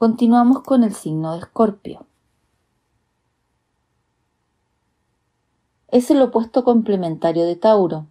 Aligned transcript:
Continuamos 0.00 0.62
con 0.62 0.82
el 0.82 0.94
signo 0.94 1.34
de 1.34 1.40
Escorpio. 1.40 2.06
Es 5.88 6.10
el 6.10 6.22
opuesto 6.22 6.64
complementario 6.64 7.44
de 7.44 7.54
Tauro. 7.54 8.06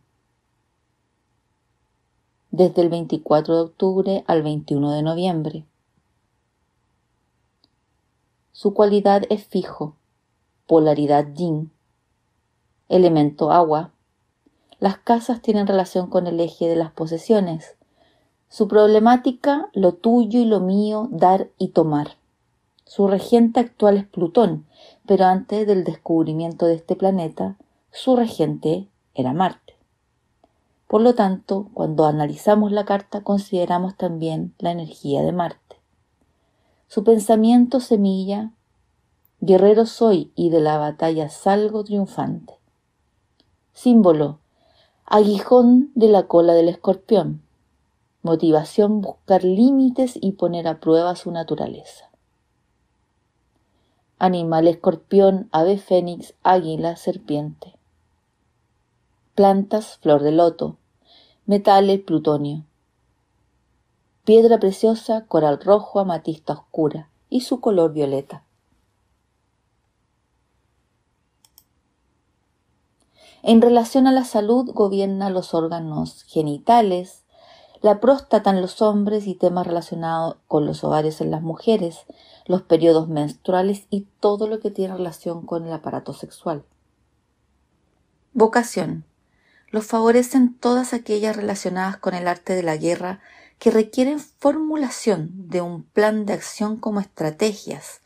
Desde 2.51 2.83
el 2.83 2.89
24 2.89 3.55
de 3.55 3.61
octubre 3.61 4.23
al 4.27 4.43
21 4.43 4.91
de 4.91 5.01
noviembre. 5.01 5.65
Su 8.51 8.75
cualidad 8.75 9.23
es 9.31 9.47
fijo, 9.47 9.95
polaridad 10.67 11.33
yin, 11.33 11.71
elemento 12.87 13.51
agua. 13.51 13.89
Las 14.79 14.99
casas 14.99 15.41
tienen 15.41 15.65
relación 15.65 16.05
con 16.05 16.27
el 16.27 16.39
eje 16.39 16.67
de 16.67 16.75
las 16.75 16.91
posesiones. 16.91 17.78
Su 18.49 18.67
problemática, 18.67 19.69
lo 19.73 19.93
tuyo 19.93 20.39
y 20.39 20.45
lo 20.45 20.59
mío, 20.59 21.07
dar 21.11 21.49
y 21.59 21.69
tomar. 21.69 22.17
Su 22.83 23.07
regente 23.07 23.59
actual 23.59 23.97
es 23.97 24.07
Plutón, 24.07 24.65
pero 25.05 25.25
antes 25.25 25.67
del 25.67 25.83
descubrimiento 25.83 26.65
de 26.65 26.73
este 26.73 26.95
planeta, 26.95 27.57
su 27.91 28.15
regente 28.15 28.87
era 29.13 29.33
Marte. 29.33 29.75
Por 30.87 31.01
lo 31.01 31.13
tanto, 31.13 31.69
cuando 31.75 32.07
analizamos 32.07 32.71
la 32.71 32.85
carta 32.85 33.21
consideramos 33.21 33.95
también 33.95 34.55
la 34.57 34.71
energía 34.71 35.21
de 35.21 35.31
Marte. 35.31 35.75
Su 36.87 37.03
pensamiento 37.03 37.79
semilla, 37.79 38.51
guerrero 39.39 39.85
soy 39.85 40.31
y 40.35 40.49
de 40.49 40.59
la 40.59 40.79
batalla 40.79 41.29
salgo 41.29 41.83
triunfante. 41.83 42.55
Símbolo, 43.73 44.39
aguijón 45.05 45.91
de 45.93 46.09
la 46.09 46.23
cola 46.25 46.53
del 46.53 46.69
escorpión. 46.69 47.43
Motivación, 48.21 49.01
buscar 49.01 49.43
límites 49.43 50.17
y 50.21 50.33
poner 50.33 50.67
a 50.67 50.79
prueba 50.79 51.15
su 51.15 51.31
naturaleza. 51.31 52.09
Animal 54.17 54.67
escorpión, 54.67 55.49
ave 55.51 55.77
fénix, 55.77 56.33
águila, 56.43 56.95
serpiente. 56.95 57.75
Plantas, 59.35 59.97
flor 59.97 60.21
de 60.21 60.31
loto. 60.31 60.77
Metales, 61.45 62.01
plutonio 62.01 62.65
piedra 64.29 64.59
preciosa, 64.59 65.25
coral 65.25 65.59
rojo, 65.59 65.99
amatista 65.99 66.53
oscura 66.53 67.09
y 67.31 67.41
su 67.41 67.61
color 67.61 67.93
violeta. 67.93 68.43
En 73.41 73.59
relación 73.63 74.05
a 74.05 74.11
la 74.11 74.25
salud 74.25 74.69
gobierna 74.71 75.31
los 75.31 75.55
órganos 75.55 76.21
genitales, 76.25 77.23
la 77.81 77.99
próstata 77.99 78.49
en 78.49 78.61
los 78.61 78.81
hombres 78.81 79.27
y 79.27 79.35
temas 79.35 79.65
relacionados 79.65 80.37
con 80.47 80.65
los 80.65 80.83
ovarios 80.83 81.21
en 81.21 81.31
las 81.31 81.41
mujeres, 81.41 82.05
los 82.45 82.61
periodos 82.61 83.07
menstruales 83.07 83.85
y 83.89 84.07
todo 84.19 84.47
lo 84.47 84.59
que 84.59 84.71
tiene 84.71 84.95
relación 84.95 85.45
con 85.45 85.65
el 85.65 85.73
aparato 85.73 86.13
sexual. 86.13 86.63
Vocación. 88.33 89.05
Los 89.71 89.85
favorecen 89.85 90.55
todas 90.55 90.93
aquellas 90.93 91.35
relacionadas 91.35 91.97
con 91.97 92.15
el 92.15 92.27
arte 92.27 92.55
de 92.55 92.63
la 92.63 92.75
guerra 92.75 93.21
que 93.59 93.71
requieren 93.71 94.19
formulación 94.19 95.29
de 95.49 95.61
un 95.61 95.83
plan 95.83 96.25
de 96.25 96.33
acción 96.33 96.77
como 96.77 96.99
estrategias 96.99 98.01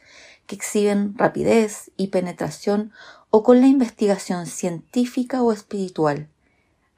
que 0.47 0.55
exhiben 0.55 1.17
rapidez 1.17 1.91
y 1.95 2.07
penetración 2.07 2.91
o 3.29 3.43
con 3.43 3.61
la 3.61 3.67
investigación 3.67 4.45
científica 4.45 5.41
o 5.41 5.51
espiritual. 5.51 6.29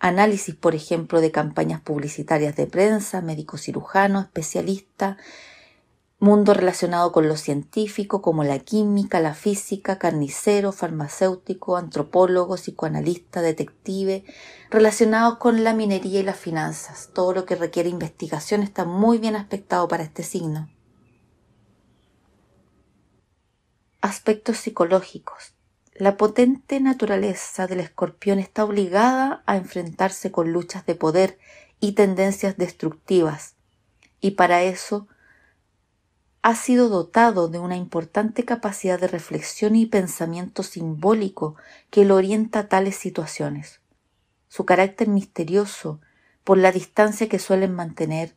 Análisis, 0.06 0.54
por 0.54 0.76
ejemplo, 0.76 1.20
de 1.20 1.32
campañas 1.32 1.82
publicitarias 1.82 2.56
de 2.56 2.68
prensa, 2.68 3.22
médico 3.22 3.58
cirujano, 3.58 4.20
especialista, 4.20 5.18
mundo 6.20 6.54
relacionado 6.54 7.12
con 7.12 7.28
lo 7.28 7.36
científico 7.36 8.22
como 8.22 8.44
la 8.44 8.60
química, 8.60 9.20
la 9.20 9.34
física, 9.34 9.98
carnicero, 9.98 10.72
farmacéutico, 10.72 11.76
antropólogo, 11.76 12.56
psicoanalista, 12.56 13.42
detective, 13.42 14.24
relacionados 14.70 15.40
con 15.40 15.64
la 15.64 15.74
minería 15.74 16.20
y 16.20 16.24
las 16.24 16.38
finanzas. 16.38 17.10
Todo 17.12 17.34
lo 17.34 17.46
que 17.46 17.56
requiere 17.56 17.90
investigación 17.90 18.62
está 18.62 18.86
muy 18.86 19.18
bien 19.18 19.36
aspectado 19.36 19.88
para 19.88 20.04
este 20.04 20.22
signo. 20.22 20.70
Aspectos 24.02 24.58
psicológicos. 24.58 25.56
La 25.98 26.18
potente 26.18 26.82
naturaleza 26.82 27.68
del 27.68 27.80
escorpión 27.80 28.38
está 28.38 28.66
obligada 28.66 29.44
a 29.46 29.56
enfrentarse 29.56 30.30
con 30.30 30.52
luchas 30.52 30.86
de 30.86 30.94
poder 30.94 31.40
y 31.80 31.94
tendencias 31.94 32.58
destructivas, 32.58 33.56
y 34.20 34.32
para 34.32 34.64
eso 34.64 35.08
ha 36.42 36.54
sido 36.54 36.90
dotado 36.90 37.48
de 37.48 37.60
una 37.60 37.78
importante 37.78 38.44
capacidad 38.44 39.00
de 39.00 39.08
reflexión 39.08 39.78
y 39.78 39.86
pensamiento 39.86 40.64
simbólico 40.64 41.56
que 41.92 42.04
lo 42.04 42.16
orienta 42.16 42.60
a 42.60 42.68
tales 42.68 42.98
situaciones. 42.98 43.80
Su 44.50 44.66
carácter 44.66 45.08
misterioso, 45.08 46.02
por 46.44 46.58
la 46.58 46.74
distancia 46.74 47.30
que 47.30 47.40
suelen 47.40 47.74
mantener, 47.74 48.36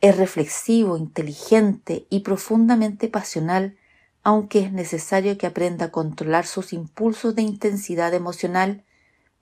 es 0.00 0.16
reflexivo, 0.16 0.96
inteligente 0.96 2.08
y 2.10 2.20
profundamente 2.20 3.06
pasional, 3.06 3.76
aunque 4.24 4.60
es 4.60 4.72
necesario 4.72 5.36
que 5.36 5.46
aprenda 5.46 5.86
a 5.86 5.90
controlar 5.92 6.46
sus 6.46 6.72
impulsos 6.72 7.34
de 7.34 7.42
intensidad 7.42 8.14
emocional 8.14 8.82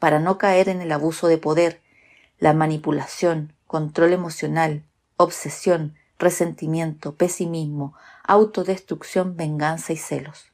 para 0.00 0.19
no 0.19 0.37
caer 0.38 0.69
en 0.69 0.82
el 0.82 0.91
abuso 0.91 1.28
de 1.28 1.38
poder, 1.38 1.81
la 2.38 2.53
manipulación, 2.53 3.54
control 3.69 4.12
emocional, 4.12 4.84
obsesión, 5.16 5.94
resentimiento, 6.19 7.15
pesimismo, 7.15 7.94
autodestrucción, 8.25 9.37
venganza 9.37 9.92
y 9.92 9.97
celos. 9.97 10.47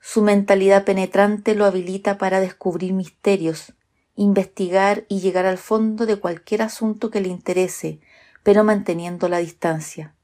Su 0.00 0.22
mentalidad 0.22 0.84
penetrante 0.84 1.54
lo 1.54 1.66
habilita 1.66 2.16
para 2.16 2.40
descubrir 2.40 2.94
misterios, 2.94 3.74
investigar 4.14 5.04
y 5.08 5.20
llegar 5.20 5.44
al 5.44 5.58
fondo 5.58 6.06
de 6.06 6.16
cualquier 6.16 6.62
asunto 6.62 7.10
que 7.10 7.20
le 7.20 7.28
interese, 7.28 8.00
pero 8.46 8.62
manteniendo 8.62 9.28
la 9.28 9.38
distancia. 9.38 10.14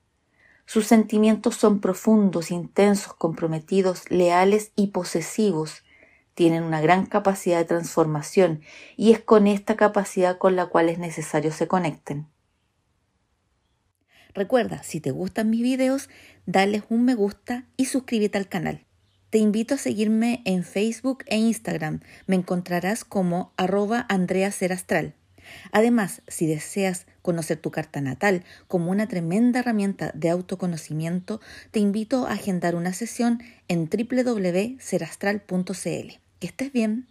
Sus 0.64 0.86
sentimientos 0.86 1.56
son 1.56 1.80
profundos, 1.80 2.52
intensos, 2.52 3.14
comprometidos, 3.14 4.08
leales 4.12 4.70
y 4.76 4.86
posesivos, 4.92 5.82
tienen 6.34 6.62
una 6.62 6.80
gran 6.80 7.06
capacidad 7.06 7.58
de 7.58 7.64
transformación 7.64 8.60
y 8.96 9.10
es 9.10 9.18
con 9.18 9.48
esta 9.48 9.74
capacidad 9.74 10.38
con 10.38 10.54
la 10.54 10.66
cual 10.66 10.88
es 10.88 11.00
necesario 11.00 11.50
se 11.50 11.66
conecten. 11.66 12.28
Recuerda, 14.34 14.84
si 14.84 15.00
te 15.00 15.10
gustan 15.10 15.50
mis 15.50 15.62
videos, 15.62 16.08
dale 16.46 16.84
un 16.90 17.04
me 17.04 17.16
gusta 17.16 17.66
y 17.76 17.86
suscríbete 17.86 18.38
al 18.38 18.46
canal. 18.46 18.86
Te 19.30 19.38
invito 19.38 19.74
a 19.74 19.78
seguirme 19.78 20.42
en 20.44 20.62
Facebook 20.62 21.24
e 21.26 21.38
Instagram. 21.38 22.02
Me 22.28 22.36
encontrarás 22.36 23.04
como 23.04 23.52
arroba 23.56 24.06
Andrea 24.08 24.52
Serastral. 24.52 25.16
Además, 25.70 26.22
si 26.28 26.46
deseas 26.46 27.06
conocer 27.22 27.58
tu 27.58 27.70
carta 27.70 28.00
natal 28.00 28.44
como 28.68 28.90
una 28.90 29.08
tremenda 29.08 29.60
herramienta 29.60 30.10
de 30.14 30.30
autoconocimiento, 30.30 31.40
te 31.70 31.80
invito 31.80 32.26
a 32.26 32.32
agendar 32.32 32.74
una 32.74 32.92
sesión 32.92 33.40
en 33.68 33.88
www.serastral.cl. 33.88 36.12
Que 36.40 36.46
estés 36.46 36.72
bien. 36.72 37.06